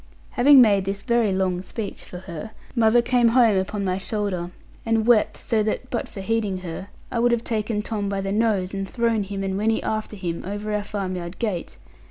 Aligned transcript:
Having 0.31 0.61
made 0.61 0.85
this 0.85 1.03
very 1.03 1.31
long 1.31 1.61
speech 1.61 2.03
(for 2.03 2.17
her), 2.17 2.49
mother 2.75 3.03
came 3.03 3.27
home 3.27 3.55
upon 3.55 3.85
my 3.85 3.99
shoulder, 3.99 4.49
and 4.83 5.05
wept 5.05 5.37
so 5.37 5.61
that 5.61 5.91
(but 5.91 6.09
for 6.09 6.21
heeding 6.21 6.61
her) 6.61 6.87
I 7.11 7.19
would 7.19 7.31
have 7.31 7.43
taken 7.43 7.83
Tom 7.83 8.09
by 8.09 8.21
the 8.21 8.31
nose, 8.31 8.73
and 8.73 8.89
thrown 8.89 9.21
him, 9.25 9.43
and 9.43 9.55
Winnie 9.59 9.83
after 9.83 10.15
him, 10.15 10.43
over 10.43 10.73
our 10.73 10.83
farm 10.83 11.17
yard 11.17 11.37
gate. 11.37 11.77